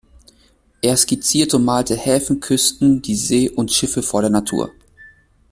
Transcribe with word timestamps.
Er 0.81 0.97
skizzierte 0.97 1.57
und 1.57 1.65
malte 1.65 1.95
Häfen, 1.95 2.39
Küsten, 2.39 3.03
die 3.03 3.13
See 3.15 3.51
und 3.51 3.71
Schiffe 3.71 4.01
vor 4.01 4.21
der 4.21 4.31
Natur. 4.31 4.71